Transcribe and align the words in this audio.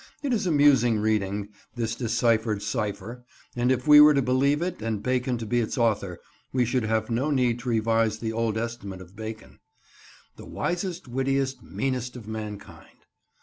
It 0.23 0.33
is 0.33 0.47
amusing 0.47 0.97
reading, 0.97 1.49
this 1.75 1.93
deciphered 1.93 2.63
cipher, 2.63 3.23
and 3.55 3.71
if 3.71 3.87
we 3.87 4.01
were 4.01 4.15
to 4.15 4.21
believe 4.23 4.63
it 4.63 4.81
and 4.81 5.03
Bacon 5.03 5.37
to 5.37 5.45
be 5.45 5.59
its 5.59 5.77
author, 5.77 6.19
we 6.51 6.65
should 6.65 6.85
have 6.85 7.11
no 7.11 7.29
need 7.29 7.59
to 7.59 7.69
revise 7.69 8.17
the 8.17 8.33
old 8.33 8.57
estimate 8.57 8.99
of 9.01 9.15
Bacon, 9.15 9.59
"The 10.37 10.45
wisest, 10.47 11.07
wittiest, 11.07 11.61
meanest 11.61 12.15
of 12.15 12.27
mankind." 12.27 12.97